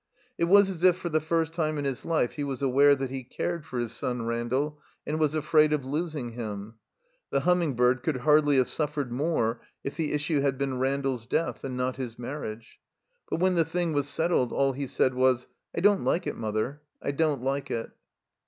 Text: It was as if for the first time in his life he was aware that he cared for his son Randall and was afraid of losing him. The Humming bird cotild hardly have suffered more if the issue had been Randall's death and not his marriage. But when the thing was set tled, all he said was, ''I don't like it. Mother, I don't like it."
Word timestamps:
It 0.35 0.45
was 0.45 0.67
as 0.71 0.83
if 0.83 0.97
for 0.97 1.09
the 1.09 1.19
first 1.21 1.53
time 1.53 1.77
in 1.77 1.85
his 1.85 2.05
life 2.05 2.31
he 2.31 2.43
was 2.43 2.63
aware 2.63 2.95
that 2.95 3.11
he 3.11 3.23
cared 3.23 3.67
for 3.67 3.77
his 3.77 3.91
son 3.91 4.23
Randall 4.25 4.79
and 5.05 5.19
was 5.19 5.35
afraid 5.35 5.73
of 5.73 5.85
losing 5.85 6.29
him. 6.29 6.73
The 7.29 7.41
Humming 7.41 7.75
bird 7.75 8.01
cotild 8.01 8.21
hardly 8.21 8.57
have 8.57 8.67
suffered 8.67 9.11
more 9.11 9.61
if 9.83 9.95
the 9.97 10.11
issue 10.13 10.41
had 10.41 10.57
been 10.57 10.79
Randall's 10.79 11.27
death 11.27 11.63
and 11.63 11.77
not 11.77 11.97
his 11.97 12.17
marriage. 12.17 12.79
But 13.29 13.41
when 13.41 13.53
the 13.53 13.63
thing 13.63 13.93
was 13.93 14.07
set 14.09 14.31
tled, 14.31 14.51
all 14.51 14.71
he 14.73 14.87
said 14.87 15.13
was, 15.13 15.47
''I 15.77 15.83
don't 15.83 16.03
like 16.03 16.25
it. 16.25 16.35
Mother, 16.35 16.81
I 16.99 17.11
don't 17.11 17.43
like 17.43 17.69
it." 17.69 17.91